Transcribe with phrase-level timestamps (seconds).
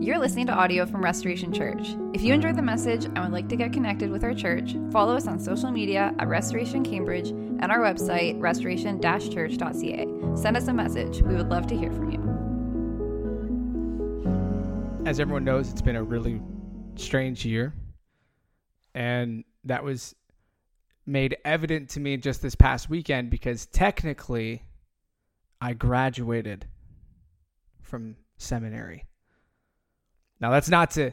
[0.00, 1.94] You're listening to audio from Restoration Church.
[2.14, 5.14] If you enjoyed the message and would like to get connected with our church, follow
[5.14, 10.06] us on social media at Restoration Cambridge and our website, restoration church.ca.
[10.36, 11.20] Send us a message.
[11.20, 12.18] We would love to hear from you.
[15.06, 16.40] As everyone knows, it's been a really
[16.94, 17.74] strange year.
[18.94, 20.14] And that was
[21.04, 24.62] made evident to me just this past weekend because technically
[25.60, 26.66] I graduated
[27.82, 29.04] from seminary.
[30.40, 31.12] Now, that's not to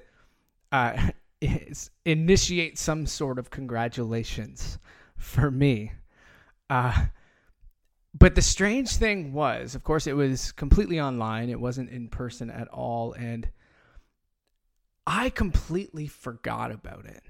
[0.71, 1.09] uh,
[2.05, 4.79] initiate some sort of congratulations
[5.17, 5.91] for me.
[6.69, 7.05] Uh,
[8.17, 11.49] but the strange thing was, of course, it was completely online.
[11.49, 13.13] It wasn't in person at all.
[13.13, 13.49] And
[15.05, 17.23] I completely forgot about it.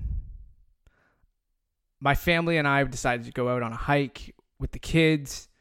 [1.99, 5.47] My family and I decided to go out on a hike with the kids.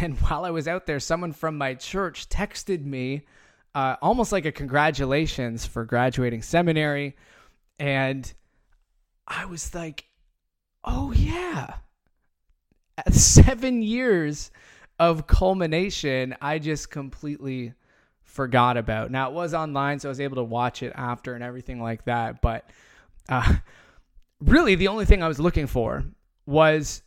[0.00, 3.26] And while I was out there, someone from my church texted me
[3.74, 7.16] uh, almost like a congratulations for graduating seminary.
[7.78, 8.30] And
[9.26, 10.04] I was like,
[10.84, 11.74] oh, yeah.
[13.10, 14.50] Seven years
[14.98, 17.74] of culmination, I just completely
[18.22, 19.10] forgot about.
[19.10, 22.04] Now, it was online, so I was able to watch it after and everything like
[22.04, 22.40] that.
[22.40, 22.68] But
[23.28, 23.56] uh,
[24.40, 26.04] really, the only thing I was looking for
[26.46, 27.02] was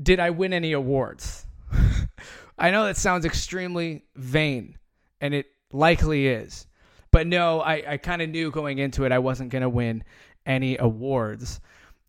[0.00, 1.46] did I win any awards?
[2.58, 4.78] I know that sounds extremely vain,
[5.20, 6.66] and it likely is.
[7.10, 10.04] But no, I, I kind of knew going into it I wasn't going to win
[10.44, 11.60] any awards.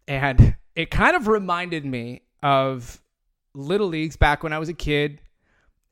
[0.07, 3.01] And it kind of reminded me of
[3.53, 5.21] Little Leagues back when I was a kid.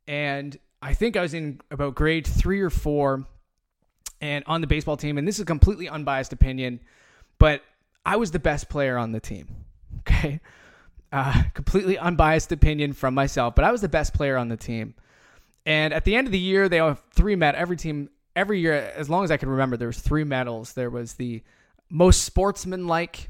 [0.07, 3.25] And I think I was in about grade three or four
[4.21, 5.17] and on the baseball team.
[5.17, 6.79] And this is a completely unbiased opinion,
[7.39, 7.61] but
[8.05, 9.47] I was the best player on the team.
[10.07, 10.39] Okay.
[11.11, 14.95] Uh, completely unbiased opinion from myself, but I was the best player on the team.
[15.67, 18.73] And at the end of the year, they have three met every team every year
[18.95, 19.75] as long as I can remember.
[19.75, 20.71] There was three medals.
[20.71, 21.43] There was the
[21.89, 23.29] most sportsmanlike,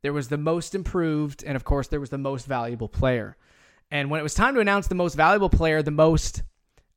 [0.00, 3.36] there was the most improved, and of course there was the most valuable player.
[3.90, 6.42] And when it was time to announce the most valuable player, the most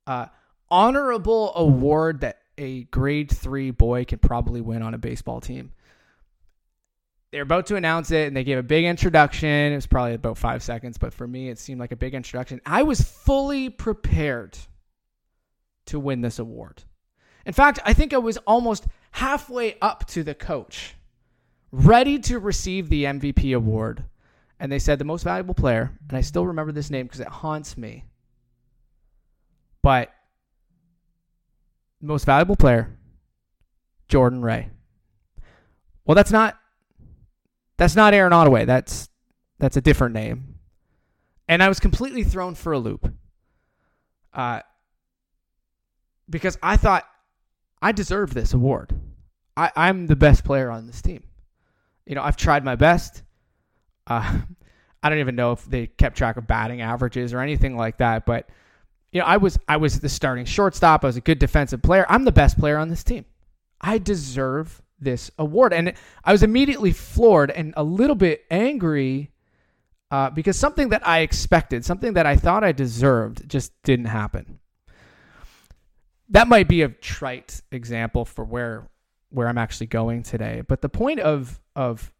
[0.06, 0.28] uh,
[0.70, 5.74] honorable award that a grade three boy could probably win on a baseball team.
[7.32, 9.74] They're about to announce it, and they gave a big introduction.
[9.74, 12.62] It was probably about five seconds, but for me, it seemed like a big introduction.
[12.66, 14.58] I was fully prepared
[15.88, 16.84] to win this award.
[17.46, 20.96] In fact, I think I was almost halfway up to the coach,
[21.72, 24.04] ready to receive the MVP award.
[24.60, 27.28] And they said the most valuable player, and I still remember this name because it
[27.28, 28.06] haunts me.
[29.84, 30.12] But
[32.02, 32.98] most valuable player,
[34.08, 34.70] Jordan Ray.
[36.06, 36.58] Well, that's not
[37.78, 38.66] that's not Aaron Ottaway.
[38.66, 39.10] That's
[39.60, 40.56] that's a different name.
[41.48, 43.14] And I was completely thrown for a loop.
[44.34, 44.62] Uh,
[46.30, 47.06] because I thought
[47.82, 48.94] I deserve this award.
[49.56, 51.24] I, I'm the best player on this team.
[52.06, 53.24] You know, I've tried my best.
[54.06, 54.40] Uh,
[55.04, 58.26] I don't even know if they kept track of batting averages or anything like that,
[58.26, 58.50] but
[59.12, 61.04] you know, I was I was the starting shortstop.
[61.04, 62.06] I was a good defensive player.
[62.10, 63.26] I'm the best player on this team.
[63.80, 69.32] I deserve this award, and I was immediately floored and a little bit angry
[70.10, 74.60] uh, because something that I expected, something that I thought I deserved, just didn't happen
[76.30, 78.90] that might be a trite example for where
[79.30, 80.62] where I'm actually going today.
[80.68, 82.14] But the point of of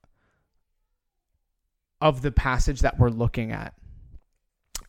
[2.00, 3.74] of the passage that we're looking at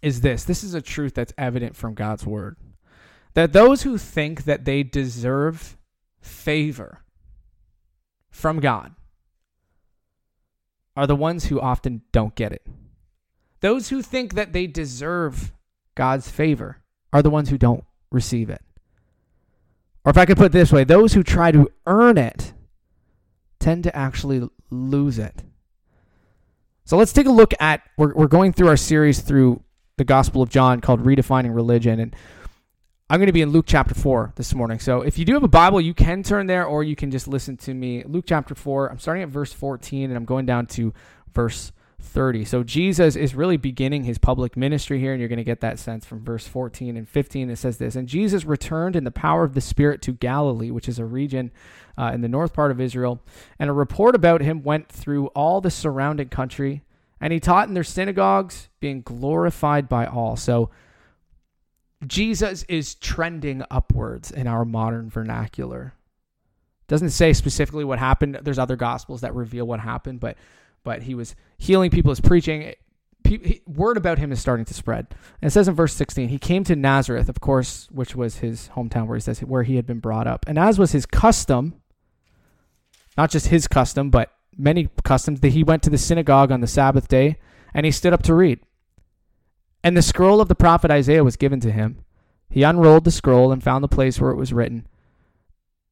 [0.03, 0.45] is this.
[0.45, 2.56] This is a truth that's evident from God's word.
[3.34, 5.77] That those who think that they deserve
[6.21, 7.03] favor
[8.31, 8.95] from God
[10.97, 12.67] are the ones who often don't get it.
[13.61, 15.53] Those who think that they deserve
[15.95, 16.79] God's favor
[17.12, 18.62] are the ones who don't receive it.
[20.05, 22.53] Or if I could put it this way, those who try to earn it
[23.59, 25.43] tend to actually lose it.
[26.85, 29.63] So let's take a look at we're we're going through our series through
[29.99, 32.17] the Gospel of John called Redefining Religion and
[33.11, 34.79] I'm going to be in Luke chapter 4 this morning.
[34.79, 37.27] So if you do have a Bible, you can turn there or you can just
[37.27, 38.05] listen to me.
[38.05, 40.93] Luke chapter 4, I'm starting at verse 14 and I'm going down to
[41.33, 42.45] verse 30.
[42.45, 45.79] So Jesus is really beginning his public ministry here, and you're going to get that
[45.79, 47.50] sense from verse 14 and 15.
[47.50, 50.89] It says this And Jesus returned in the power of the Spirit to Galilee, which
[50.89, 51.50] is a region
[51.97, 53.21] uh, in the north part of Israel.
[53.59, 56.83] And a report about him went through all the surrounding country,
[57.21, 60.37] and he taught in their synagogues, being glorified by all.
[60.37, 60.71] So
[62.06, 65.94] Jesus is trending upwards in our modern vernacular.
[66.87, 68.39] Doesn't say specifically what happened.
[68.43, 70.37] There's other gospels that reveal what happened, but
[70.88, 72.73] but he was healing people, is preaching.
[73.67, 75.08] word about him is starting to spread.
[75.43, 78.70] And it says in verse 16, he came to Nazareth, of course, which was his
[78.75, 80.46] hometown where he says where he had been brought up.
[80.49, 81.75] And as was his custom,
[83.19, 86.67] not just his custom, but many customs, that he went to the synagogue on the
[86.67, 87.37] Sabbath day
[87.75, 88.58] and he stood up to read.
[89.84, 92.02] And the scroll of the prophet Isaiah was given to him.
[92.49, 94.88] He unrolled the scroll and found the place where it was written.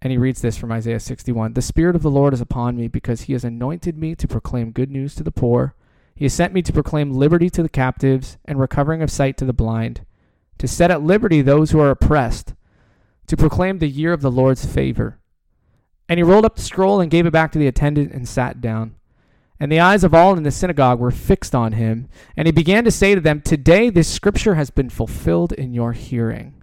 [0.03, 2.89] And he reads this from Isaiah 61 The Spirit of the Lord is upon me
[2.89, 5.75] because he has anointed me to proclaim good news to the poor.
[6.15, 9.45] He has sent me to proclaim liberty to the captives and recovering of sight to
[9.45, 10.07] the blind,
[10.59, 12.55] to set at liberty those who are oppressed,
[13.27, 15.19] to proclaim the year of the Lord's favor.
[16.09, 18.61] And he rolled up the scroll and gave it back to the attendant and sat
[18.61, 18.95] down.
[19.59, 22.09] And the eyes of all in the synagogue were fixed on him.
[22.37, 25.93] And he began to say to them, Today this scripture has been fulfilled in your
[25.93, 26.56] hearing.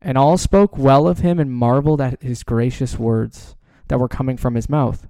[0.00, 3.56] And all spoke well of him and marveled at his gracious words
[3.88, 5.08] that were coming from his mouth.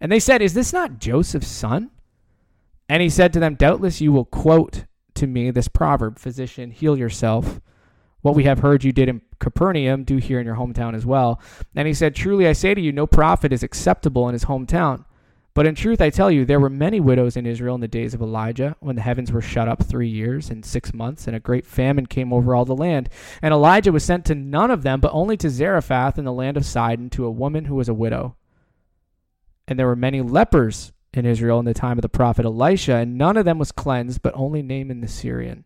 [0.00, 1.90] And they said, Is this not Joseph's son?
[2.88, 4.84] And he said to them, Doubtless you will quote
[5.14, 7.60] to me this proverb Physician, heal yourself.
[8.20, 11.40] What we have heard you did in Capernaum, do here in your hometown as well.
[11.74, 15.04] And he said, Truly I say to you, no prophet is acceptable in his hometown.
[15.54, 18.12] But in truth, I tell you, there were many widows in Israel in the days
[18.12, 21.40] of Elijah, when the heavens were shut up three years and six months, and a
[21.40, 23.08] great famine came over all the land.
[23.40, 26.56] And Elijah was sent to none of them, but only to Zarephath in the land
[26.56, 28.34] of Sidon, to a woman who was a widow.
[29.68, 33.16] And there were many lepers in Israel in the time of the prophet Elisha, and
[33.16, 35.64] none of them was cleansed, but only Naaman the Syrian.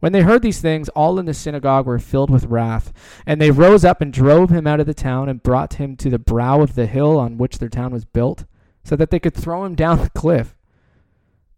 [0.00, 2.92] When they heard these things, all in the synagogue were filled with wrath,
[3.24, 6.10] and they rose up and drove him out of the town and brought him to
[6.10, 8.44] the brow of the hill on which their town was built
[8.84, 10.54] so that they could throw him down the cliff.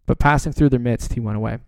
[0.05, 1.59] But passing through their midst, he went away.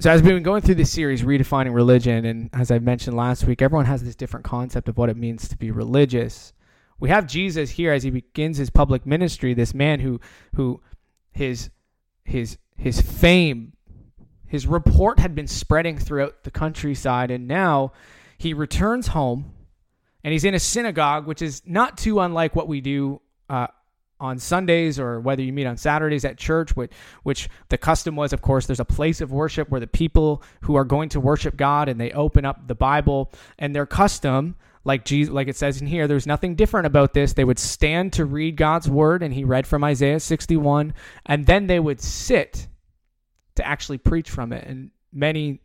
[0.00, 3.44] So, as we've been going through this series, redefining religion, and as I mentioned last
[3.44, 6.52] week, everyone has this different concept of what it means to be religious.
[7.00, 10.20] We have Jesus here as he begins his public ministry, this man who,
[10.54, 10.80] who
[11.32, 11.70] his,
[12.22, 13.72] his, his fame,
[14.46, 17.92] his report had been spreading throughout the countryside, and now
[18.38, 19.52] he returns home
[20.24, 23.68] and he's in a synagogue, which is not too unlike what we do uh,
[24.20, 26.90] on Sundays or whether you meet on Saturdays at church, which,
[27.22, 30.74] which the custom was, of course, there's a place of worship where the people who
[30.74, 34.56] are going to worship God and they open up the Bible and their custom.
[34.84, 37.34] Like Jesus, like it says in here, there's nothing different about this.
[37.34, 40.94] They would stand to read God's word, and he read from Isaiah 61,
[41.26, 42.68] and then they would sit
[43.56, 44.66] to actually preach from it.
[44.66, 45.60] And many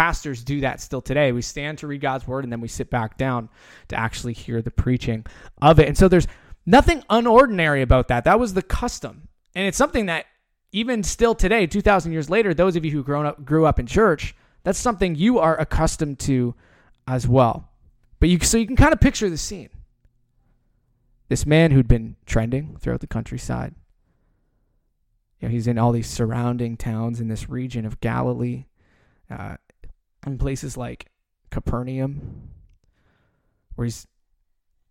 [0.00, 1.30] pastors do that still today.
[1.30, 3.50] We stand to read God's word and then we sit back down
[3.88, 5.26] to actually hear the preaching
[5.60, 5.88] of it.
[5.88, 6.26] And so there's
[6.64, 8.24] nothing unordinary about that.
[8.24, 9.28] That was the custom.
[9.54, 10.24] And it's something that
[10.72, 13.86] even still today, 2000 years later, those of you who grown up grew up in
[13.86, 16.54] church, that's something you are accustomed to
[17.06, 17.68] as well.
[18.20, 19.68] But you so you can kind of picture the scene.
[21.28, 23.74] This man who'd been trending throughout the countryside.
[25.40, 28.64] You know, he's in all these surrounding towns in this region of Galilee.
[29.30, 29.56] Uh,
[30.26, 31.06] in places like
[31.50, 32.50] Capernaum,
[33.74, 34.06] where he's,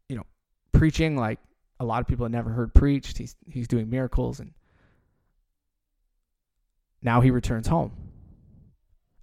[0.07, 0.25] you know,
[0.71, 1.39] preaching like
[1.79, 3.17] a lot of people had never heard preached.
[3.17, 4.53] He's he's doing miracles, and
[7.01, 7.91] now he returns home.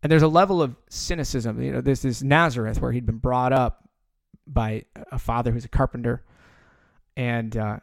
[0.03, 1.61] And there's a level of cynicism.
[1.61, 3.89] You know, this is Nazareth, where he'd been brought up
[4.47, 6.25] by a father who's a carpenter,
[7.17, 7.79] and uh,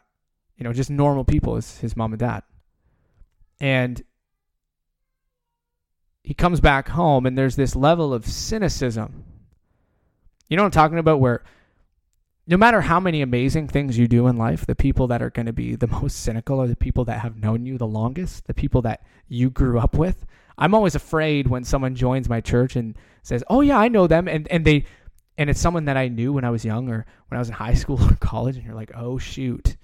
[0.58, 2.44] you know, just normal people as his mom and dad.
[3.60, 4.02] And
[6.24, 9.26] he comes back home and there's this level of cynicism.
[10.48, 11.20] You know what I'm talking about?
[11.20, 11.44] Where
[12.48, 15.46] no matter how many amazing things you do in life, the people that are going
[15.46, 18.54] to be the most cynical are the people that have known you the longest, the
[18.54, 20.26] people that you grew up with.
[20.58, 24.28] I'm always afraid when someone joins my church and says, "Oh yeah, I know them,"
[24.28, 24.86] and and they
[25.38, 27.56] and it's someone that I knew when I was young or when I was in
[27.56, 29.76] high school or college, and you're like, "Oh shoot."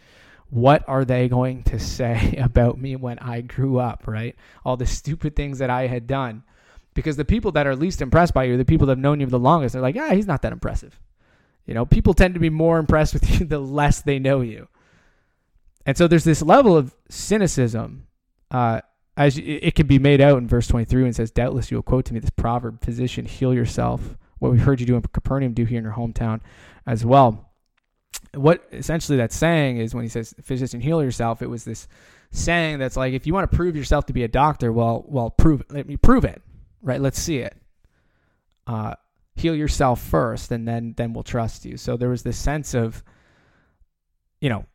[0.49, 4.35] What are they going to say about me when I grew up, right?
[4.65, 6.43] All the stupid things that I had done.
[6.95, 9.25] Because the people that are least impressed by you, the people that have known you
[9.27, 10.99] the longest, they're like, yeah, he's not that impressive.
[11.65, 14.67] You know, people tend to be more impressed with you the less they know you.
[15.85, 18.07] And so there's this level of cynicism,
[18.51, 18.81] uh,
[19.15, 22.05] as it can be made out in verse 23 and says, Doubtless you will quote
[22.05, 24.17] to me this proverb, Physician, heal yourself.
[24.39, 26.39] What we heard you do in Capernaum, do here in your hometown
[26.87, 27.48] as well
[28.33, 31.87] what essentially that's saying is when he says physician heal yourself, it was this
[32.31, 35.29] saying that's like if you want to prove yourself to be a doctor, well, well,
[35.29, 35.71] prove it.
[35.71, 36.41] Let me prove it,
[36.81, 37.01] right?
[37.01, 37.55] Let's see it.
[38.67, 38.93] Uh,
[39.35, 41.77] heal yourself first, and then then we'll trust you.
[41.77, 43.03] So there was this sense of,
[44.41, 44.65] you know,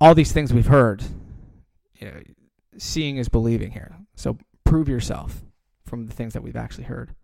[0.00, 1.02] all these things we've heard.
[1.98, 2.22] You know,
[2.78, 3.96] seeing is believing here.
[4.16, 5.42] So prove yourself
[5.84, 7.14] from the things that we've actually heard.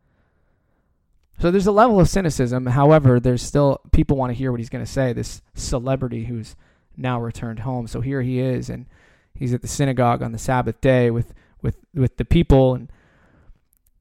[1.40, 2.66] So there's a level of cynicism.
[2.66, 5.12] However, there's still people want to hear what he's going to say.
[5.12, 6.54] This celebrity who's
[6.96, 7.86] now returned home.
[7.86, 8.86] So here he is, and
[9.40, 11.32] He's at the synagogue on the Sabbath day with
[11.62, 12.92] with with the people and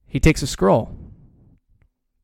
[0.06, 0.96] he takes a scroll.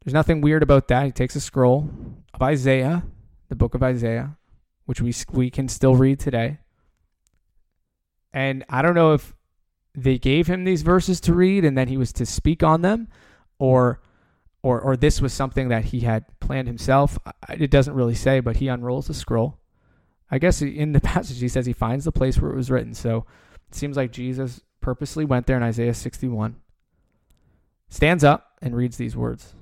[0.03, 1.05] There's nothing weird about that.
[1.05, 1.89] He takes a scroll
[2.34, 3.03] of Isaiah,
[3.48, 4.38] the book of Isaiah,
[4.86, 6.60] which we we can still read today.
[8.34, 9.34] And I don't know if
[9.93, 13.07] they gave him these verses to read and then he was to speak on them
[13.60, 14.01] or
[14.65, 17.19] or or this was something that he had planned himself.
[17.50, 19.60] It doesn't really say, but he unrolls the scroll.
[20.31, 22.95] I guess in the passage he says he finds the place where it was written.
[22.95, 23.27] So
[23.69, 26.55] it seems like Jesus purposely went there in Isaiah 61.
[27.89, 29.53] Stands up and reads these words.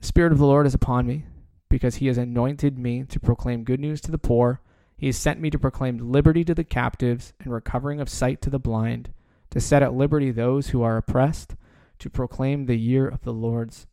[0.00, 1.26] The spirit of the Lord is upon me
[1.68, 4.62] because he has anointed me to proclaim good news to the poor.
[4.96, 8.48] He has sent me to proclaim liberty to the captives and recovering of sight to
[8.48, 9.12] the blind,
[9.50, 11.56] to set at liberty those who are oppressed,
[11.98, 13.86] to proclaim the year of the Lord's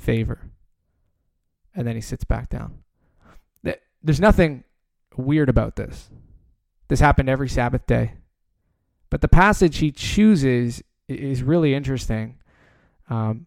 [0.00, 0.50] favor.
[1.74, 2.78] And then he sits back down.
[4.02, 4.64] There's nothing
[5.16, 6.08] weird about this.
[6.88, 8.14] This happened every Sabbath day.
[9.10, 12.38] But the passage he chooses is really interesting.
[13.08, 13.46] Um,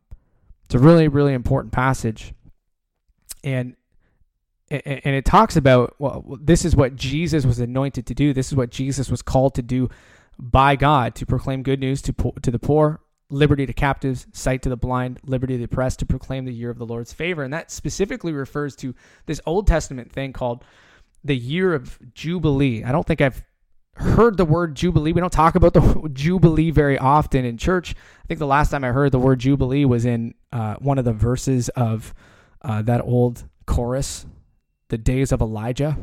[0.66, 2.34] it's a really, really important passage.
[3.44, 3.76] And
[4.72, 8.56] and it talks about well this is what Jesus was anointed to do this is
[8.56, 9.88] what Jesus was called to do
[10.40, 13.02] by God to proclaim good news to to the poor
[13.34, 16.70] liberty to captives, sight to the blind, liberty to the oppressed, to proclaim the year
[16.70, 17.44] of the Lord's favor.
[17.44, 18.94] And that specifically refers to
[19.26, 20.64] this Old Testament thing called
[21.24, 22.84] the year of Jubilee.
[22.84, 23.44] I don't think I've
[23.96, 25.14] heard the word Jubilee.
[25.14, 27.96] We don't talk about the Jubilee very often in church.
[28.24, 31.06] I think the last time I heard the word Jubilee was in uh, one of
[31.06, 32.14] the verses of
[32.62, 34.26] uh, that old chorus,
[34.90, 35.98] The Days of Elijah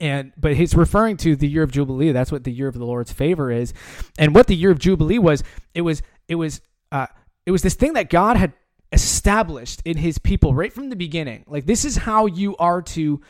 [0.00, 2.84] and but he's referring to the year of jubilee that's what the year of the
[2.84, 3.72] lord's favor is
[4.18, 5.42] and what the year of jubilee was
[5.74, 6.60] it was it was
[6.92, 7.06] uh,
[7.46, 8.52] it was this thing that God had
[8.92, 11.44] established in His people right from the beginning.
[11.46, 13.20] Like this is how you are to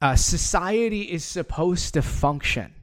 [0.00, 2.74] uh, society is supposed to function.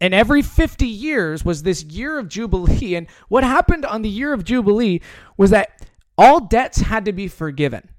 [0.00, 2.94] And every 50 years was this year of Jubilee.
[2.94, 5.00] And what happened on the year of Jubilee
[5.36, 5.86] was that
[6.16, 7.90] all debts had to be forgiven,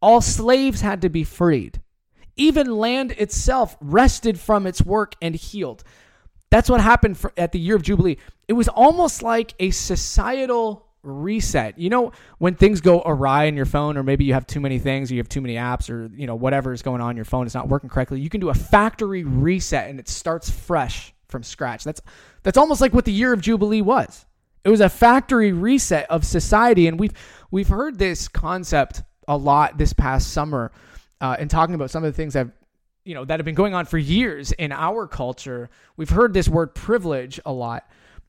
[0.00, 1.80] all slaves had to be freed,
[2.36, 5.82] even land itself rested from its work and healed.
[6.50, 8.16] That's what happened for, at the year of Jubilee.
[8.46, 11.78] It was almost like a societal reset.
[11.78, 14.78] You know, when things go awry in your phone, or maybe you have too many
[14.78, 17.24] things, or you have too many apps, or you know whatever is going on your
[17.24, 18.20] phone is not working correctly.
[18.20, 21.84] You can do a factory reset, and it starts fresh from scratch.
[21.84, 22.00] That's
[22.42, 24.24] that's almost like what the year of Jubilee was.
[24.64, 27.12] It was a factory reset of society, and we've
[27.50, 30.72] we've heard this concept a lot this past summer,
[31.20, 32.52] uh, talking about some of the things I've
[33.08, 35.70] you know that have been going on for years in our culture.
[35.96, 37.88] We've heard this word privilege a lot.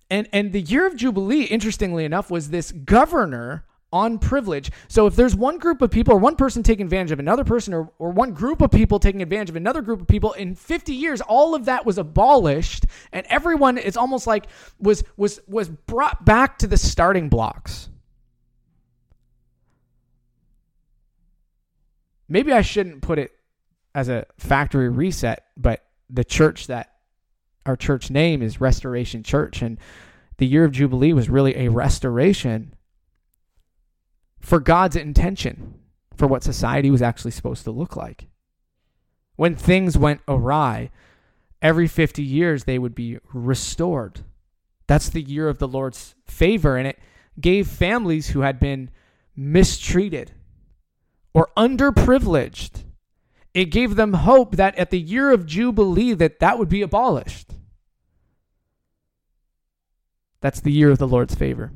[0.10, 4.72] And and the year of jubilee interestingly enough was this governor on privilege.
[4.88, 7.74] So if there's one group of people or one person taking advantage of another person
[7.74, 10.94] or, or one group of people taking advantage of another group of people in 50
[10.94, 14.46] years all of that was abolished and everyone it's almost like
[14.80, 17.90] was was was brought back to the starting blocks.
[22.30, 23.34] Maybe I shouldn't put it
[23.94, 26.94] as a factory reset, but the church that
[27.66, 29.78] our church name is Restoration Church, and
[30.38, 32.74] the year of Jubilee was really a restoration
[34.40, 35.76] for God's intention
[36.16, 38.28] for what society was actually supposed to look like.
[39.36, 40.92] When things went awry,
[41.62, 44.22] every 50 years they would be restored.
[44.88, 47.00] That's the year of the Lord's favor, and it
[47.40, 48.90] gave families who had been
[49.36, 50.34] mistreated
[51.34, 52.84] or underprivileged
[53.54, 57.52] it gave them hope that at the year of Jubilee that that would be abolished.
[60.42, 61.72] That's the year of the Lord's favor.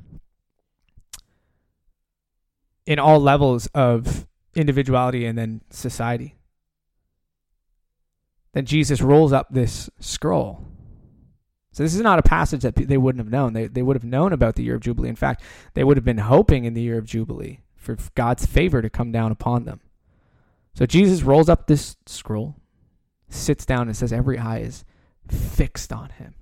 [2.86, 6.36] In all levels of individuality and then society.
[8.54, 10.66] Then Jesus rolls up this scroll.
[11.72, 13.54] So this is not a passage that they wouldn't have known.
[13.54, 15.10] They, they would have known about the year of Jubilee.
[15.10, 15.42] In fact,
[15.74, 19.12] they would have been hoping in the year of Jubilee for God's favor to come
[19.12, 19.80] down upon them.
[20.76, 22.56] So Jesus rolls up this scroll,
[23.30, 24.84] sits down, and says, Every eye is
[25.28, 26.34] fixed on him.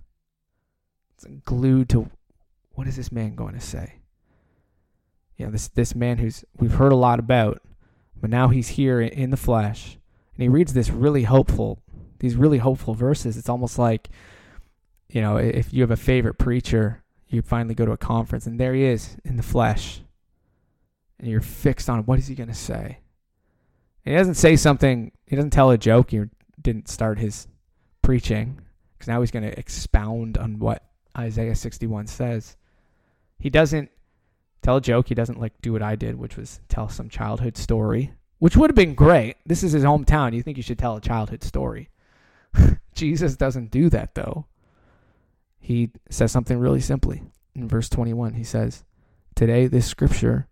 [1.16, 2.10] It's glued to
[2.74, 3.96] what is this man going to say?
[5.38, 7.62] You know, this, this man who's we've heard a lot about,
[8.20, 9.98] but now he's here in the flesh.
[10.36, 11.82] And he reads this really hopeful,
[12.20, 13.38] these really hopeful verses.
[13.38, 14.10] It's almost like,
[15.10, 18.60] you know, if you have a favorite preacher, you finally go to a conference and
[18.60, 20.02] there he is in the flesh.
[21.20, 23.00] And you're fixed on what is he going to say?
[24.04, 25.12] He doesn't say something.
[25.28, 26.12] He doesn't tell a joke.
[26.12, 26.24] He
[26.62, 27.48] didn't start his
[28.02, 28.60] preaching
[28.94, 30.84] because now he's going to expound on what
[31.18, 32.56] Isaiah 61 says.
[33.40, 33.90] He doesn't
[34.62, 35.08] tell a joke.
[35.08, 38.70] He doesn't like do what I did, which was tell some childhood story, which would
[38.70, 39.38] have been great.
[39.46, 40.34] This is his hometown.
[40.34, 41.90] You think you should tell a childhood story?
[42.96, 44.46] Jesus doesn't do that, though.
[45.60, 47.24] He says something really simply.
[47.54, 48.84] In verse 21, he says,
[49.36, 50.48] Today this scripture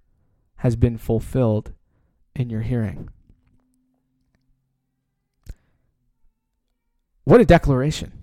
[0.58, 1.74] has been fulfilled
[2.36, 3.10] in your hearing.
[7.23, 8.13] What a declaration.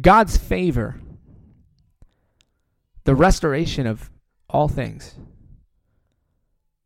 [0.00, 1.00] God's favor,
[3.04, 4.10] the restoration of
[4.48, 5.14] all things,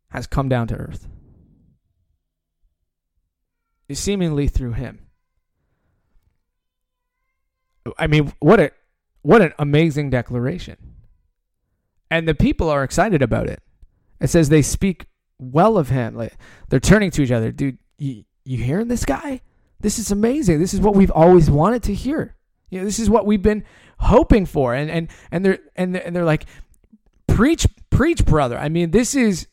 [0.09, 1.07] has come down to earth.
[3.91, 5.07] Seemingly through him.
[7.97, 8.71] I mean, what a
[9.21, 10.77] what an amazing declaration.
[12.11, 13.61] And the people are excited about it.
[14.19, 15.07] It says they speak
[15.39, 16.15] well of him.
[16.15, 16.37] Like
[16.69, 17.51] they're turning to each other.
[17.51, 19.41] Dude, you, you hearing this guy?
[19.81, 20.59] This is amazing.
[20.59, 22.35] This is what we've always wanted to hear.
[22.69, 23.63] You know, this is what we've been
[23.97, 24.73] hoping for.
[24.73, 26.45] And and and they're and they're, and they're like,
[27.27, 28.57] preach, preach, brother.
[28.57, 29.47] I mean, this is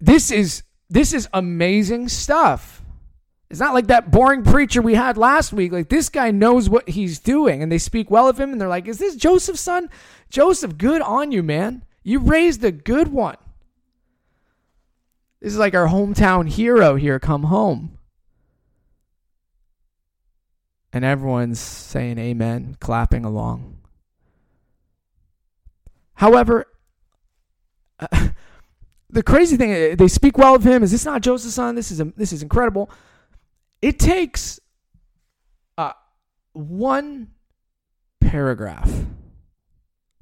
[0.00, 2.82] this is this is amazing stuff.
[3.48, 5.72] It's not like that boring preacher we had last week.
[5.72, 8.68] Like this guy knows what he's doing, and they speak well of him, and they're
[8.68, 9.88] like, "Is this Joseph's son?
[10.30, 11.84] Joseph, good on you, man.
[12.02, 13.36] You raised a good one."
[15.40, 17.20] This is like our hometown hero here.
[17.20, 17.95] Come home.
[20.96, 23.76] And everyone's saying amen, clapping along.
[26.14, 26.64] However,
[29.10, 30.82] the crazy thing, uh, they speak well of him.
[30.82, 31.74] Is this not Joseph's son?
[31.74, 32.90] This is this is incredible.
[33.82, 34.58] It takes
[35.76, 35.92] uh,
[36.54, 37.28] one
[38.22, 38.90] paragraph,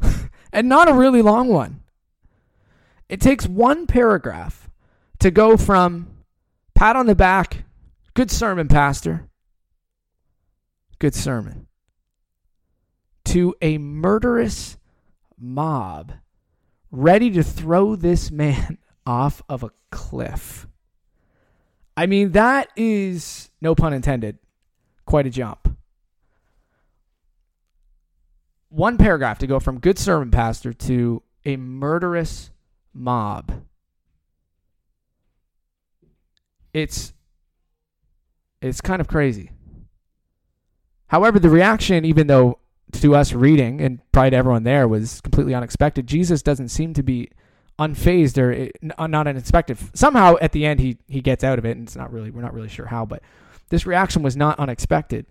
[0.52, 1.84] and not a really long one.
[3.08, 4.68] It takes one paragraph
[5.20, 6.08] to go from
[6.74, 7.62] pat on the back,
[8.14, 9.28] good sermon, Pastor,
[11.04, 11.66] good sermon,
[13.26, 14.78] to a murderous
[15.38, 16.14] mob
[16.90, 20.66] ready to throw this man off of a cliff.
[21.94, 24.38] I mean, that is, no pun intended,
[25.04, 25.76] quite a jump.
[28.70, 32.50] One paragraph to go from good sermon pastor to a murderous
[32.94, 33.52] mob.
[36.72, 37.12] It's
[38.62, 39.50] it's kind of crazy.
[41.08, 42.58] However, the reaction, even though
[42.92, 47.02] to us reading and probably to everyone there, was completely unexpected, Jesus doesn't seem to
[47.02, 47.30] be
[47.78, 49.78] unfazed or uh, not unexpected.
[49.94, 52.42] Somehow at the end he he gets out of it, and it's not really we're
[52.42, 53.22] not really sure how, but
[53.70, 55.26] this reaction was not unexpected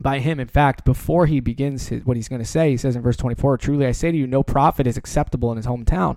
[0.00, 0.40] by him.
[0.40, 3.16] In fact, before he begins his, what he's going to say, he says in verse
[3.16, 6.16] 24, "Truly I say to you, no prophet is acceptable in his hometown."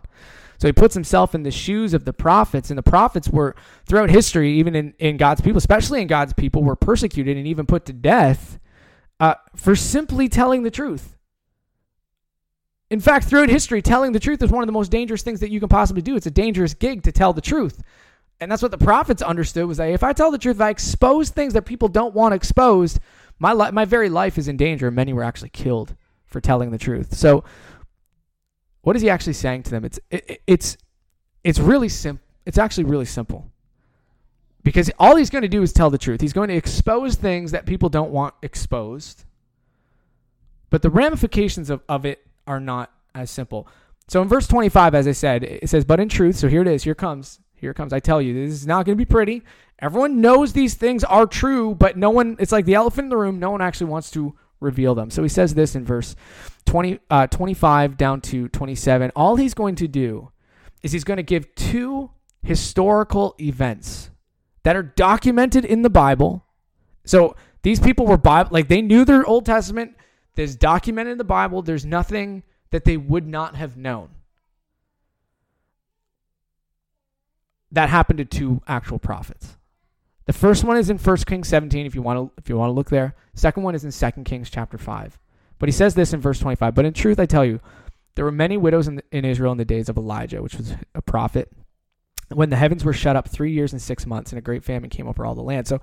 [0.57, 4.09] So he puts himself in the shoes of the prophets, and the prophets were throughout
[4.09, 7.85] history, even in, in God's people, especially in God's people, were persecuted and even put
[7.85, 8.59] to death
[9.19, 11.17] uh, for simply telling the truth.
[12.89, 15.49] In fact, throughout history, telling the truth is one of the most dangerous things that
[15.49, 16.15] you can possibly do.
[16.15, 17.81] It's a dangerous gig to tell the truth.
[18.39, 20.69] And that's what the prophets understood was that if I tell the truth, if I
[20.69, 22.99] expose things that people don't want exposed,
[23.39, 24.87] my li- my very life is in danger.
[24.87, 25.95] And many were actually killed
[26.25, 27.15] for telling the truth.
[27.15, 27.43] So
[28.81, 29.85] what is he actually saying to them?
[29.85, 30.77] It's it, it's
[31.43, 32.23] it's really simple.
[32.45, 33.49] It's actually really simple.
[34.63, 36.21] Because all he's going to do is tell the truth.
[36.21, 39.25] He's going to expose things that people don't want exposed.
[40.69, 43.67] But the ramifications of, of it are not as simple.
[44.07, 46.67] So in verse 25, as I said, it says, But in truth, so here it
[46.67, 47.93] is, here it comes, here it comes.
[47.93, 49.43] I tell you, this is not going to be pretty.
[49.79, 53.17] Everyone knows these things are true, but no one, it's like the elephant in the
[53.17, 55.09] room, no one actually wants to reveal them.
[55.09, 56.15] So he says this in verse
[56.65, 59.11] 20, uh, 25 down to 27.
[59.15, 60.31] All he's going to do
[60.81, 62.11] is he's going to give two
[62.43, 64.09] historical events
[64.63, 66.45] that are documented in the Bible.
[67.05, 69.95] So these people were Bible, like they knew their Old Testament
[70.35, 71.61] there's documented in the Bible.
[71.61, 74.09] There's nothing that they would not have known.
[77.71, 79.57] That happened to two actual prophets.
[80.25, 82.69] The first one is in 1 Kings 17 if you want to if you want
[82.69, 83.15] to look there.
[83.33, 85.19] Second one is in 2 Kings chapter 5.
[85.59, 87.59] But he says this in verse 25, but in truth I tell you,
[88.15, 91.01] there were many widows in, in Israel in the days of Elijah, which was a
[91.01, 91.51] prophet,
[92.29, 94.89] when the heavens were shut up 3 years and 6 months and a great famine
[94.89, 95.67] came over all the land.
[95.67, 95.81] So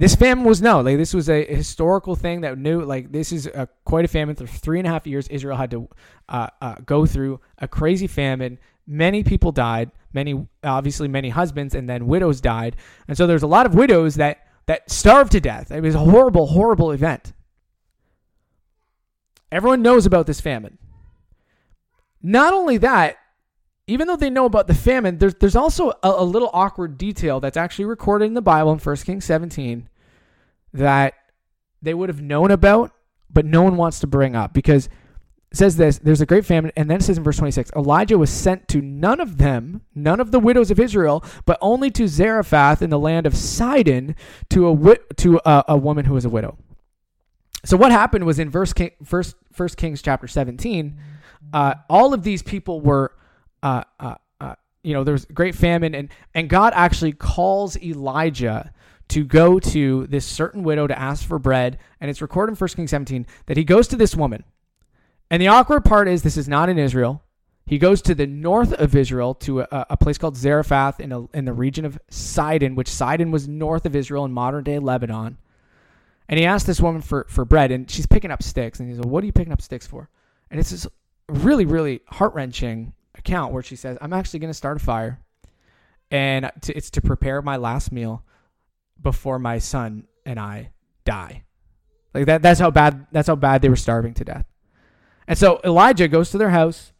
[0.00, 3.46] this famine was no like this was a historical thing that knew like this is
[3.46, 5.88] a, quite a famine for three and a half years israel had to
[6.30, 8.58] uh, uh, go through a crazy famine.
[8.86, 12.76] Many people died many obviously many husbands and then widows died.
[13.08, 15.70] And so there's a lot of widows that that starved to death.
[15.70, 17.32] It was a horrible horrible event.
[19.52, 20.78] Everyone knows about this famine.
[22.22, 23.16] Not only that
[23.90, 27.40] even though they know about the famine, there's there's also a, a, little awkward detail
[27.40, 29.88] that's actually recorded in the Bible in 1 Kings 17
[30.72, 31.14] that
[31.82, 32.92] they would have known about,
[33.28, 34.86] but no one wants to bring up because
[35.50, 38.16] it says this there's a great famine and then it says in verse 26 elijah
[38.16, 42.06] was sent to none of them none of the widows of israel but only to
[42.06, 44.14] zarephath in the land of sidon
[44.48, 46.56] to a to a, a woman who was a widow.
[47.64, 50.96] So what happened was in verse King, first first kings chapter 17
[51.52, 53.12] uh, all of these people were
[53.62, 58.72] uh, uh, uh, you know there was great famine and and god actually calls elijah
[59.08, 62.76] to go to this certain widow to ask for bread and it's recorded in first
[62.76, 64.44] kings 17 that he goes to this woman
[65.30, 67.22] and the awkward part is this is not in Israel.
[67.64, 71.26] He goes to the north of Israel to a, a place called Zarephath in, a,
[71.28, 75.38] in the region of Sidon, which Sidon was north of Israel in modern day Lebanon.
[76.28, 78.80] And he asked this woman for, for bread, and she's picking up sticks.
[78.80, 80.08] And he says, What are you picking up sticks for?
[80.50, 80.86] And it's this
[81.28, 82.92] really, really heart wrenching
[83.30, 85.20] account where she says, I'm actually going to start a fire,
[86.10, 88.24] and to, it's to prepare my last meal
[89.00, 90.72] before my son and I
[91.04, 91.44] die.
[92.12, 94.46] Like that, that's how bad that's how bad they were starving to death.
[95.28, 96.92] And so Elijah goes to their house,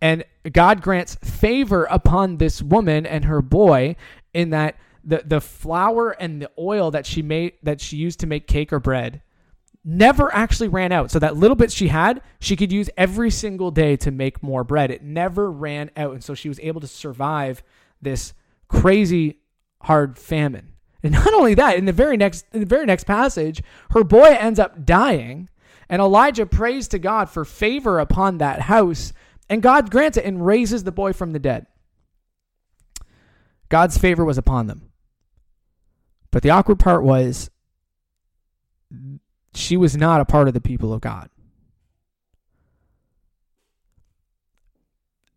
[0.00, 3.96] and God grants favor upon this woman and her boy
[4.32, 8.28] in that the, the flour and the oil that she made that she used to
[8.28, 9.22] make cake or bread
[9.84, 11.10] never actually ran out.
[11.10, 14.64] So that little bit she had, she could use every single day to make more
[14.64, 14.90] bread.
[14.90, 16.12] It never ran out.
[16.12, 17.62] And so she was able to survive
[18.00, 18.32] this
[18.68, 19.40] crazy
[19.82, 20.72] hard famine.
[21.02, 24.36] And not only that, in the very next in the very next passage, her boy
[24.38, 25.48] ends up dying
[25.88, 29.12] and Elijah prays to God for favor upon that house,
[29.48, 31.66] and God grants it and raises the boy from the dead.
[33.68, 34.90] God's favor was upon them.
[36.30, 37.50] But the awkward part was
[39.54, 41.30] she was not a part of the people of God.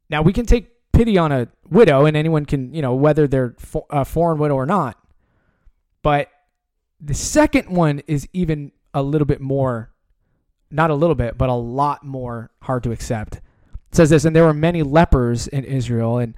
[0.09, 3.55] Now, we can take pity on a widow, and anyone can, you know, whether they're
[3.89, 4.97] a foreign widow or not.
[6.01, 6.29] But
[6.99, 9.91] the second one is even a little bit more
[10.69, 13.35] not a little bit, but a lot more hard to accept.
[13.35, 16.35] It says this, and there were many lepers in Israel and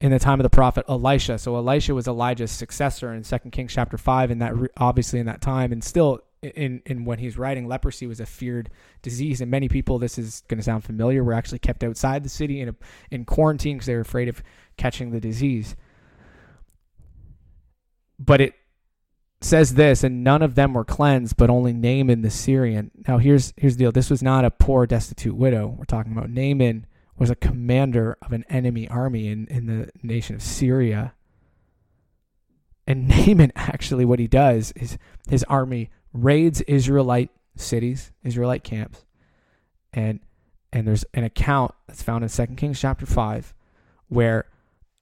[0.00, 1.38] in the time of the prophet Elisha.
[1.38, 5.40] So Elisha was Elijah's successor in 2 Kings chapter 5 and that obviously in that
[5.40, 8.68] time and still in in when he's writing leprosy was a feared
[9.00, 12.28] disease and many people this is going to sound familiar were actually kept outside the
[12.28, 12.74] city in a,
[13.10, 14.42] in quarantine because they were afraid of
[14.76, 15.76] catching the disease.
[18.18, 18.54] But it
[19.40, 22.90] says this, and none of them were cleansed, but only Naaman the Syrian.
[23.06, 23.92] Now here's here's the deal.
[23.92, 25.74] This was not a poor, destitute widow.
[25.78, 30.34] We're talking about Naaman was a commander of an enemy army in, in the nation
[30.34, 31.14] of Syria.
[32.86, 39.04] And Naaman actually what he does is his army raids Israelite cities, Israelite camps,
[39.92, 40.20] and
[40.72, 43.52] and there's an account that's found in 2 Kings chapter 5
[44.08, 44.46] where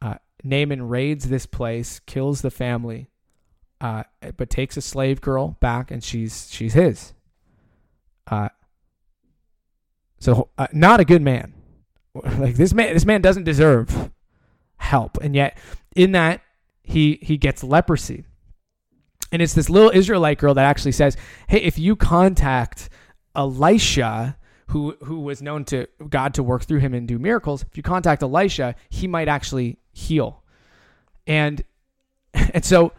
[0.03, 3.09] uh, Naaman raids this place, kills the family,
[3.81, 4.05] uh,
[4.37, 7.13] but takes a slave girl back, and she's she's his.
[8.27, 8.49] Uh,
[10.19, 11.55] so uh, not a good man.
[12.13, 14.11] Like this man, this man doesn't deserve
[14.79, 15.57] help, and yet
[15.95, 16.41] in that
[16.83, 18.25] he he gets leprosy,
[19.33, 21.17] and it's this little Israelite girl that actually says,
[21.49, 22.89] "Hey, if you contact
[23.35, 24.37] Elisha."
[24.69, 27.65] Who, who was known to God to work through him and do miracles.
[27.69, 30.45] If you contact Elisha, he might actually heal.
[31.27, 31.65] And
[32.35, 32.93] and so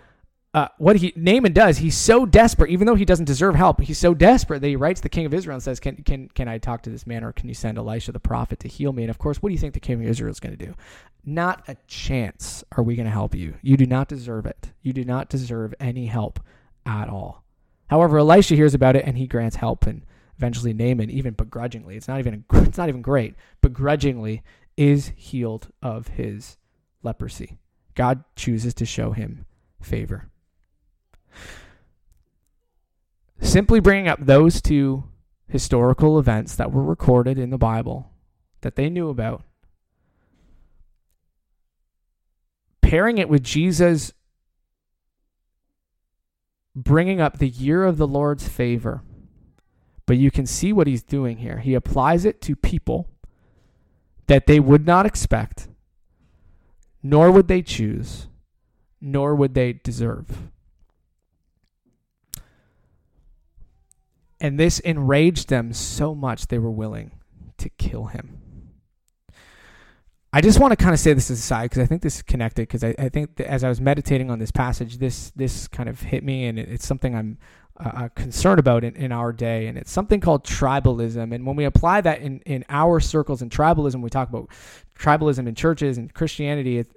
[0.53, 3.97] uh, what he Naaman does, he's so desperate, even though he doesn't deserve help, he's
[3.97, 6.57] so desperate that he writes the king of Israel and says, "Can can can I
[6.57, 9.09] talk to this man, or can you send Elisha the prophet to heal me?" And
[9.09, 10.75] of course, what do you think the king of Israel is going to do?
[11.23, 13.53] Not a chance are we going to help you.
[13.61, 14.71] You do not deserve it.
[14.81, 16.39] You do not deserve any help
[16.85, 17.45] at all.
[17.87, 20.01] However, Elisha hears about it and he grants help, and
[20.35, 24.43] eventually Naaman, even begrudgingly, it's not even it's not even great, begrudgingly
[24.75, 26.57] is healed of his
[27.03, 27.57] leprosy.
[27.95, 29.45] God chooses to show him
[29.81, 30.27] favor.
[33.39, 35.05] Simply bringing up those two
[35.47, 38.11] historical events that were recorded in the Bible
[38.61, 39.43] that they knew about,
[42.81, 44.13] pairing it with Jesus
[46.75, 49.01] bringing up the year of the Lord's favor.
[50.05, 51.59] But you can see what he's doing here.
[51.59, 53.09] He applies it to people
[54.27, 55.67] that they would not expect,
[57.03, 58.27] nor would they choose,
[58.99, 60.49] nor would they deserve.
[64.41, 67.11] And this enraged them so much they were willing
[67.59, 68.39] to kill him.
[70.33, 72.63] I just want to kind of say this aside because I think this is connected
[72.63, 75.99] because I, I think as I was meditating on this passage, this this kind of
[75.99, 77.37] hit me and it, it's something I'm
[77.79, 79.67] uh, uh, concerned about in, in our day.
[79.67, 81.33] And it's something called tribalism.
[81.35, 84.49] And when we apply that in, in our circles and tribalism, we talk about
[84.97, 86.79] tribalism in churches and Christianity.
[86.79, 86.87] It,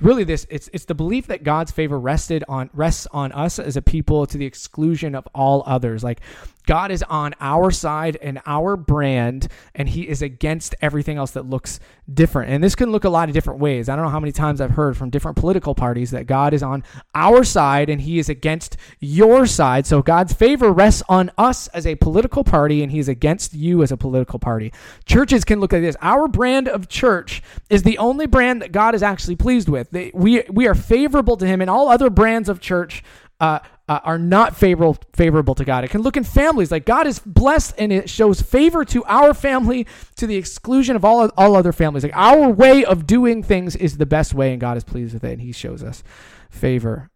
[0.00, 3.76] really this it's it's the belief that God's favor rested on rests on us as
[3.76, 6.20] a people to the exclusion of all others like
[6.66, 11.46] God is on our side and our brand, and He is against everything else that
[11.46, 11.80] looks
[12.12, 12.50] different.
[12.50, 13.88] And this can look a lot of different ways.
[13.88, 16.62] I don't know how many times I've heard from different political parties that God is
[16.62, 19.86] on our side and He is against your side.
[19.86, 23.82] So God's favor rests on us as a political party, and He is against you
[23.82, 24.72] as a political party.
[25.04, 25.96] Churches can look like this.
[26.00, 29.92] Our brand of church is the only brand that God is actually pleased with.
[30.14, 33.02] We, we are favorable to Him, and all other brands of church
[33.42, 35.84] uh, uh, are not favorable favorable to God.
[35.84, 39.34] It can look in families like God is blessed and it shows favor to our
[39.34, 42.04] family to the exclusion of all all other families.
[42.04, 45.24] Like our way of doing things is the best way, and God is pleased with
[45.24, 46.04] it, and He shows us
[46.48, 47.10] favor.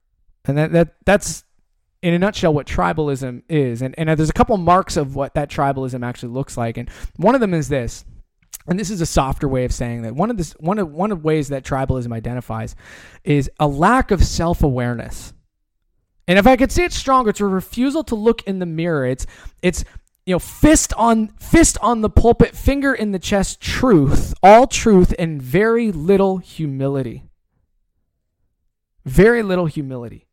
[0.44, 1.44] And that that that's
[2.02, 3.80] in a nutshell what tribalism is.
[3.80, 7.36] And and there's a couple marks of what that tribalism actually looks like, and one
[7.36, 8.04] of them is this.
[8.68, 11.12] And this is a softer way of saying that one of this one of one
[11.12, 12.74] of ways that tribalism identifies
[13.22, 15.32] is a lack of self-awareness
[16.28, 19.06] and if I could say it stronger, it's a refusal to look in the mirror.
[19.06, 19.26] It's
[19.62, 19.84] it's
[20.24, 25.14] you know fist on fist on the pulpit, finger in the chest, truth, all truth,
[25.18, 27.24] and very little humility.
[29.04, 30.26] Very little humility.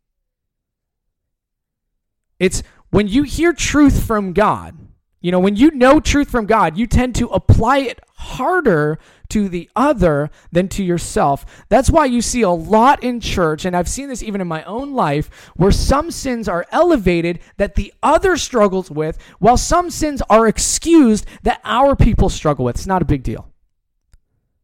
[2.40, 4.76] It's when you hear truth from God,
[5.22, 9.00] you know, when you know truth from God, you tend to apply it harder
[9.34, 11.66] to the other than to yourself.
[11.68, 14.64] That's why you see a lot in church, and I've seen this even in my
[14.64, 20.22] own life, where some sins are elevated that the other struggles with, while some sins
[20.30, 22.76] are excused that our people struggle with.
[22.76, 23.50] It's not a big deal.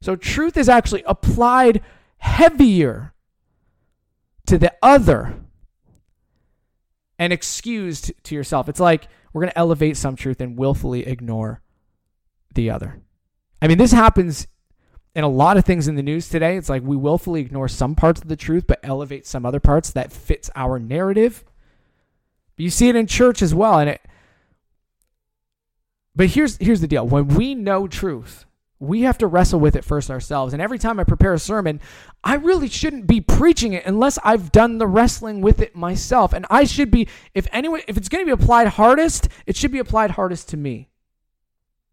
[0.02, 1.82] So truth is actually applied
[2.20, 3.16] heavier
[4.46, 5.34] to the other
[7.18, 8.70] and excused to yourself.
[8.70, 11.64] It's like we're going to elevate some truth and willfully ignore
[12.54, 13.02] the other.
[13.64, 14.48] I mean, this happens
[15.20, 16.56] in a lot of things in the news today.
[16.56, 19.92] It's like we willfully ignore some parts of the truth, but elevate some other parts
[19.92, 21.44] that fits our narrative.
[22.56, 23.80] But you see it in church as well.
[23.80, 24.02] And it,
[26.16, 28.46] but here's here's the deal: when we know truth,
[28.80, 30.54] we have to wrestle with it first ourselves.
[30.54, 31.82] And every time I prepare a sermon,
[32.24, 36.32] I really shouldn't be preaching it unless I've done the wrestling with it myself.
[36.32, 39.74] And I should be, if anyone, if it's going to be applied hardest, it should
[39.74, 40.90] be applied hardest to me,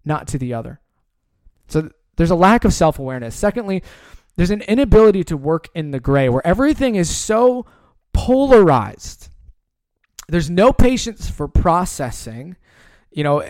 [0.04, 0.80] not to the other.
[1.66, 3.34] So there's a lack of self awareness.
[3.34, 3.82] Secondly,
[4.36, 7.66] there's an inability to work in the gray where everything is so
[8.12, 9.28] polarized.
[10.28, 12.56] There's no patience for processing.
[13.10, 13.44] You know,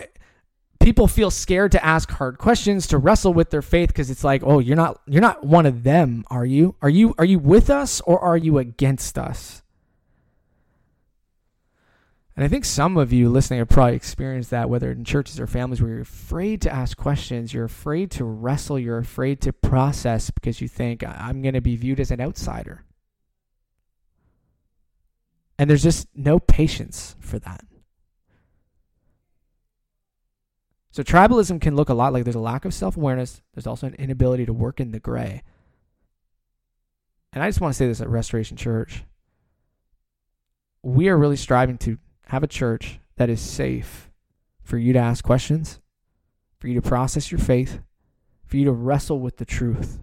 [0.79, 4.43] people feel scared to ask hard questions, to wrestle with their faith because it's like,
[4.45, 6.75] "Oh, you're not you're not one of them, are you?
[6.81, 9.63] Are you are you with us or are you against us?"
[12.37, 15.47] And I think some of you listening have probably experienced that, whether in churches or
[15.47, 20.29] families, where you're afraid to ask questions, you're afraid to wrestle, you're afraid to process
[20.29, 22.83] because you think, I'm going to be viewed as an outsider.
[25.57, 27.65] And there's just no patience for that.
[30.91, 33.87] So tribalism can look a lot like there's a lack of self awareness, there's also
[33.87, 35.41] an inability to work in the gray.
[37.33, 39.05] And I just want to say this at Restoration Church.
[40.83, 41.97] We are really striving to
[42.27, 44.09] have a church that is safe
[44.63, 45.79] for you to ask questions,
[46.59, 47.79] for you to process your faith,
[48.45, 49.99] for you to wrestle with the truth.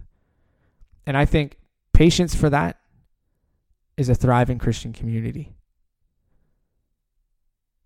[1.05, 1.57] And I think
[1.93, 2.79] patience for that
[3.97, 5.53] is a thriving Christian community.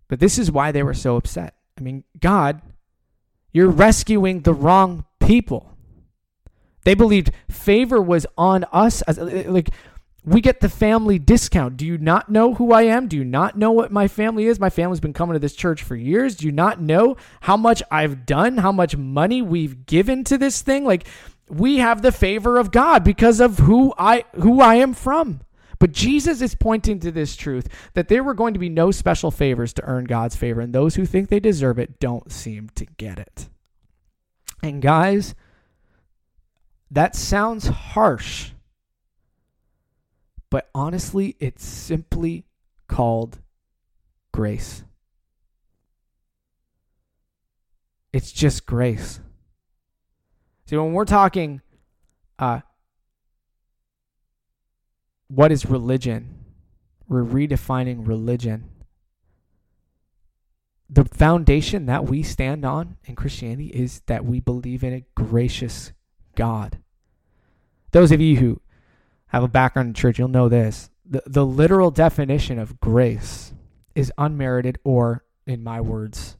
[0.08, 1.54] But this is why they were so upset.
[1.78, 2.62] I mean, God,
[3.52, 5.76] you're rescuing the wrong people.
[6.84, 9.70] They believed favor was on us as like
[10.24, 11.76] we get the family discount.
[11.76, 13.08] Do you not know who I am?
[13.08, 14.60] Do you not know what my family is?
[14.60, 16.36] My family's been coming to this church for years.
[16.36, 20.60] Do you not know how much I've done, how much money we've given to this
[20.60, 20.84] thing?
[20.84, 21.06] Like
[21.48, 25.40] we have the favor of God because of who I who I am from.
[25.78, 29.30] But Jesus is pointing to this truth that there were going to be no special
[29.30, 32.84] favors to earn God's favor, and those who think they deserve it don't seem to
[32.84, 33.48] get it.
[34.62, 35.34] And guys,
[36.90, 38.50] that sounds harsh
[40.50, 42.44] but honestly, it's simply
[42.88, 43.38] called
[44.32, 44.84] grace.
[48.12, 49.20] It's just grace.
[50.66, 51.62] See, when we're talking,
[52.38, 52.60] uh,
[55.28, 56.44] what is religion?
[57.08, 58.70] We're redefining religion.
[60.88, 65.92] The foundation that we stand on in Christianity is that we believe in a gracious
[66.34, 66.78] God.
[67.92, 68.60] Those of you who
[69.30, 70.90] have a background in church, you'll know this.
[71.04, 73.52] The, the literal definition of grace
[73.94, 76.36] is unmerited or, in my words,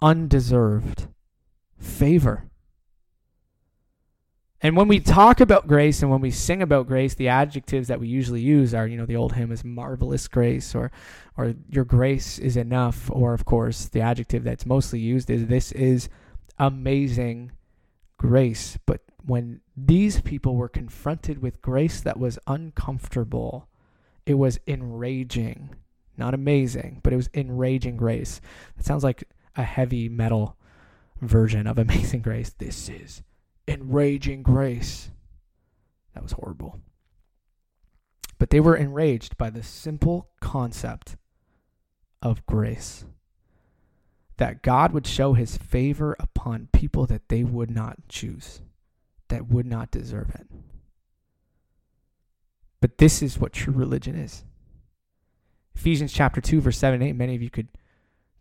[0.00, 1.08] undeserved
[1.78, 2.44] favor.
[4.62, 8.00] And when we talk about grace and when we sing about grace, the adjectives that
[8.00, 10.90] we usually use are, you know, the old hymn is marvelous grace or
[11.36, 15.72] or your grace is enough or of course the adjective that's mostly used is this
[15.72, 16.08] is
[16.58, 17.52] amazing
[18.16, 18.78] grace.
[18.86, 23.68] But when these people were confronted with grace that was uncomfortable,
[24.24, 25.74] it was enraging.
[26.16, 28.40] Not amazing, but it was enraging grace.
[28.78, 30.56] It sounds like a heavy metal
[31.20, 32.50] version of Amazing Grace.
[32.50, 33.22] This is
[33.68, 35.10] enraging grace.
[36.14, 36.80] That was horrible.
[38.38, 41.16] But they were enraged by the simple concept
[42.22, 43.04] of grace
[44.36, 48.60] that God would show his favor upon people that they would not choose,
[49.28, 50.46] that would not deserve it.
[52.80, 54.44] But this is what true religion is.
[55.74, 57.68] Ephesians chapter 2 verse 7 and 8 many of you could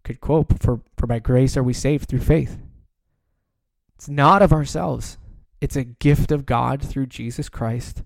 [0.04, 2.58] could quote for for by grace are we saved through faith.
[3.96, 5.18] It's not of ourselves.
[5.62, 8.04] It's a gift of God through Jesus Christ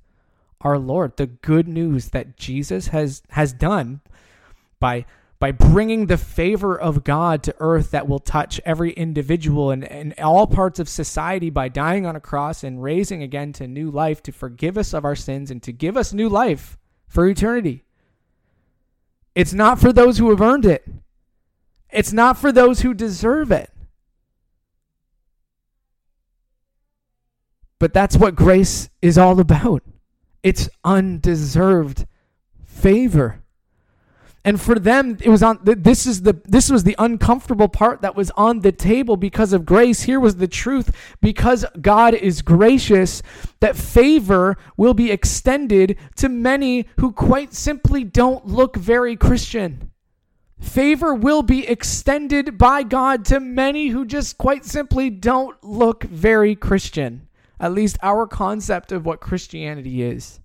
[0.62, 1.18] our Lord.
[1.18, 4.02] The good news that Jesus has has done
[4.80, 5.06] by
[5.39, 10.13] by bringing the favor of God to earth that will touch every individual and, and
[10.19, 14.21] all parts of society by dying on a cross and raising again to new life
[14.23, 17.86] to forgive us of our sins and to give us new life for eternity.
[19.34, 20.86] It's not for those who have earned it.
[21.89, 23.71] It's not for those who deserve it.
[27.80, 29.84] But that's what grace is all about.
[30.43, 32.06] It's undeserved
[32.65, 33.41] favor.
[34.45, 35.60] And for them, it was on.
[35.63, 39.65] This is the this was the uncomfortable part that was on the table because of
[39.65, 40.04] grace.
[40.04, 43.21] Here was the truth: because God is gracious,
[43.60, 49.91] that favor will be extended to many who quite simply don't look very Christian.
[50.58, 56.56] Favor will be extended by God to many who just quite simply don't look very
[56.56, 57.28] Christian.
[57.60, 60.39] At least our concept of what Christianity is.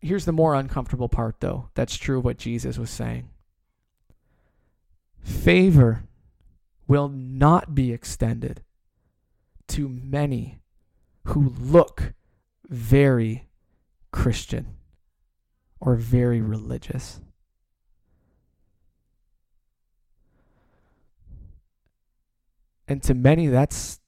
[0.00, 1.70] Here's the more uncomfortable part, though.
[1.74, 3.30] That's true of what Jesus was saying.
[5.20, 6.04] Favor
[6.86, 8.62] will not be extended
[9.68, 10.60] to many
[11.24, 12.14] who look
[12.68, 13.48] very
[14.12, 14.76] Christian
[15.80, 17.20] or very religious.
[22.86, 24.00] And to many, that's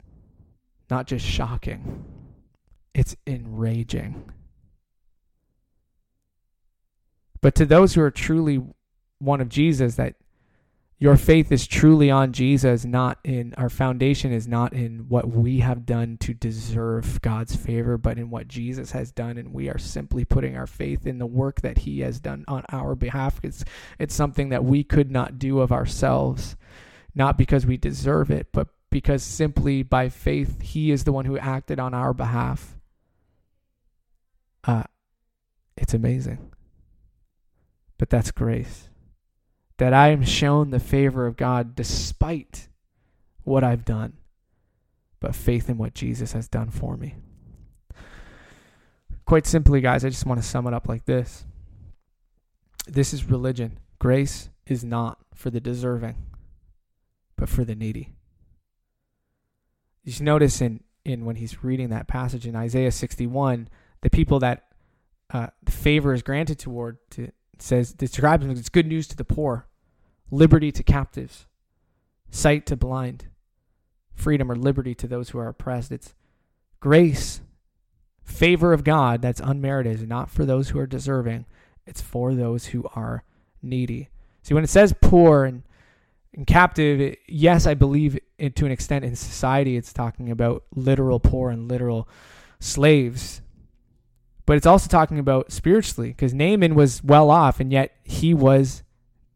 [0.89, 2.05] not just shocking,
[2.95, 4.33] it's enraging.
[7.41, 8.63] But to those who are truly
[9.19, 10.15] one of Jesus, that
[11.01, 15.61] your faith is truly on Jesus, not in our foundation is not in what we
[15.61, 19.39] have done to deserve God's favor, but in what Jesus has done.
[19.39, 22.65] And we are simply putting our faith in the work that He has done on
[22.69, 23.41] our behalf.
[23.43, 23.65] It's,
[23.99, 26.55] it's something that we could not do of ourselves,
[27.15, 31.39] not because we deserve it, but because simply by faith, He is the one who
[31.39, 32.77] acted on our behalf.
[34.65, 34.83] Uh,
[35.79, 36.50] it's amazing.
[38.01, 38.89] But that's grace.
[39.77, 42.69] That I am shown the favor of God despite
[43.45, 44.15] what I've done,
[45.21, 47.17] but faith in what Jesus has done for me.
[49.27, 51.45] Quite simply, guys, I just want to sum it up like this
[52.89, 53.79] this is religion.
[53.99, 56.17] Grace is not for the deserving,
[57.37, 58.15] but for the needy.
[60.05, 63.69] You notice in, in when he's reading that passage in Isaiah 61,
[64.01, 64.69] the people that
[65.29, 69.67] uh, favor is granted toward to says describes as good news to the poor,
[70.31, 71.47] liberty to captives,
[72.31, 73.27] sight to blind,
[74.15, 75.93] freedom or liberty to those who are oppressed.
[75.93, 76.15] It's
[76.79, 77.41] grace,
[78.23, 81.47] favor of God that's unmerited, not for those who are deserving.
[81.87, 83.25] It's for those who are
[83.63, 84.09] needy.
[84.43, 85.63] See, when it says poor and,
[86.35, 90.65] and captive, it, yes, I believe it, to an extent in society it's talking about
[90.75, 92.09] literal poor and literal
[92.59, 93.43] slaves.
[94.51, 98.83] But it's also talking about spiritually because Naaman was well off and yet he was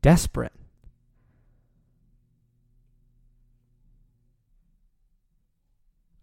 [0.02, 0.50] desperate.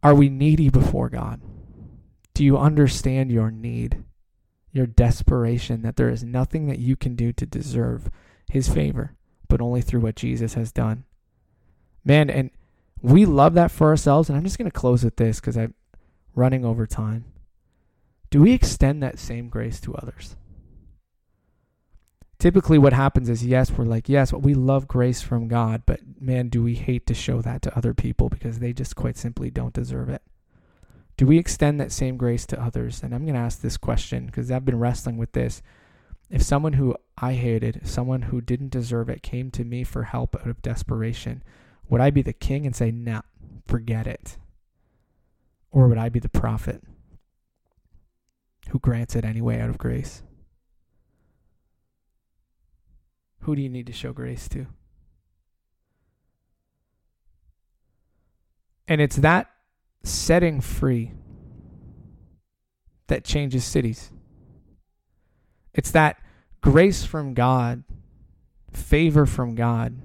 [0.04, 1.40] Are we needy before God?
[2.34, 4.04] Do you understand your need,
[4.74, 8.10] your desperation, that there is nothing that you can do to deserve
[8.50, 9.16] His favor,
[9.48, 11.06] but only through what Jesus has done?
[12.04, 12.50] Man, and
[13.02, 14.28] we love that for ourselves.
[14.28, 15.76] And I'm just going to close with this because I'm
[16.36, 17.31] running over time
[18.32, 20.38] do we extend that same grace to others?
[22.40, 26.50] Typically, what happens is, yes, we're like, yes, we love grace from God, but man,
[26.50, 29.74] do we hate to show that to other people because they just quite simply don't
[29.74, 30.24] deserve it.
[31.18, 33.04] Do we extend that same grace to others?
[33.04, 35.62] And I'm going to ask this question because I've been wrestling with this.
[36.32, 40.36] If someone who I hated, someone who didn't deserve it, came to me for help
[40.36, 41.44] out of desperation,
[41.90, 43.22] would I be the king and say, nah,
[43.68, 44.38] forget it?
[45.70, 46.82] Or would I be the prophet
[48.72, 50.24] who grants it anyway out of grace?
[53.42, 54.68] Who do you need to show grace to?
[58.88, 59.52] And it's that
[60.04, 61.12] setting free
[63.08, 64.10] that changes cities.
[65.74, 66.22] It's that
[66.62, 67.84] grace from God,
[68.72, 70.02] favor from God,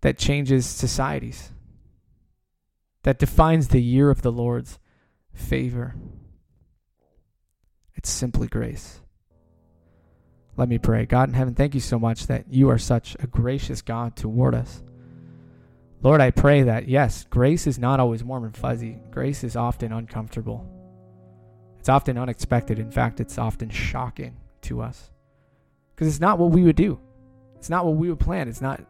[0.00, 1.52] that changes societies,
[3.02, 4.78] that defines the year of the Lord's
[5.34, 5.96] favor.
[8.06, 9.00] It's simply grace.
[10.56, 11.06] Let me pray.
[11.06, 14.54] God in heaven, thank you so much that you are such a gracious God toward
[14.54, 14.84] us.
[16.04, 18.96] Lord, I pray that, yes, grace is not always warm and fuzzy.
[19.10, 20.64] Grace is often uncomfortable.
[21.80, 22.78] It's often unexpected.
[22.78, 25.10] In fact, it's often shocking to us.
[25.92, 27.00] Because it's not what we would do.
[27.56, 28.46] It's not what we would plan.
[28.46, 28.80] It's not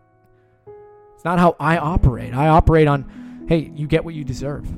[1.14, 2.34] it's not how I operate.
[2.34, 4.68] I operate on, hey, you get what you deserve.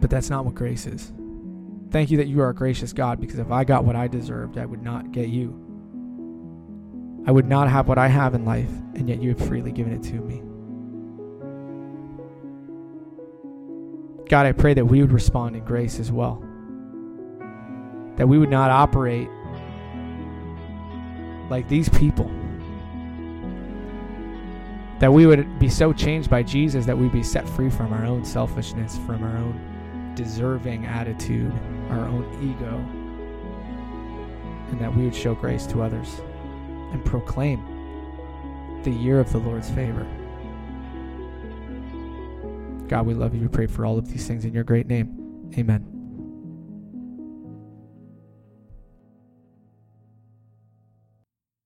[0.00, 1.12] But that's not what grace is.
[1.94, 4.58] Thank you that you are a gracious God because if I got what I deserved,
[4.58, 5.50] I would not get you.
[7.24, 9.92] I would not have what I have in life, and yet you have freely given
[9.92, 10.42] it to me.
[14.28, 16.44] God, I pray that we would respond in grace as well.
[18.16, 19.28] That we would not operate
[21.48, 22.26] like these people.
[24.98, 28.04] That we would be so changed by Jesus that we'd be set free from our
[28.04, 29.73] own selfishness, from our own
[30.14, 31.52] deserving attitude,
[31.90, 32.76] our own ego,
[34.70, 36.20] and that we would show grace to others
[36.92, 37.62] and proclaim
[38.82, 40.06] the year of the Lord's favor.
[42.88, 43.40] God, we love you.
[43.40, 45.50] We pray for all of these things in your great name.
[45.56, 45.93] Amen.